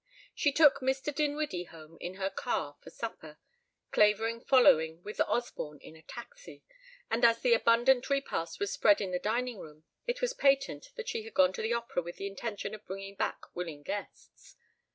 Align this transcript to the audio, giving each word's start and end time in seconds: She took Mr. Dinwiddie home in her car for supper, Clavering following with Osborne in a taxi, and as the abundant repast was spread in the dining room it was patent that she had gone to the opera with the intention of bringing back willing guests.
She 0.33 0.51
took 0.51 0.77
Mr. 0.79 1.13
Dinwiddie 1.13 1.65
home 1.65 1.99
in 2.01 2.15
her 2.15 2.31
car 2.31 2.75
for 2.81 2.89
supper, 2.89 3.37
Clavering 3.91 4.41
following 4.41 5.03
with 5.03 5.21
Osborne 5.21 5.77
in 5.79 5.95
a 5.95 6.01
taxi, 6.01 6.63
and 7.11 7.23
as 7.23 7.41
the 7.41 7.53
abundant 7.53 8.09
repast 8.09 8.59
was 8.59 8.73
spread 8.73 8.99
in 8.99 9.11
the 9.11 9.19
dining 9.19 9.59
room 9.59 9.83
it 10.07 10.19
was 10.19 10.33
patent 10.33 10.89
that 10.95 11.07
she 11.07 11.21
had 11.21 11.35
gone 11.35 11.53
to 11.53 11.61
the 11.61 11.73
opera 11.73 12.01
with 12.01 12.15
the 12.15 12.25
intention 12.25 12.73
of 12.73 12.83
bringing 12.87 13.13
back 13.13 13.55
willing 13.55 13.83
guests. 13.83 14.55